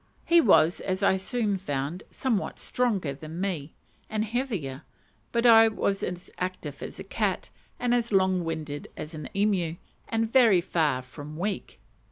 [0.25, 3.75] He was, as I soon found, somewhat stronger than me,
[4.09, 4.81] and heavier;
[5.31, 9.75] but I was as active as a cat, and as long winded as an emu,
[10.09, 11.79] and very far from weak.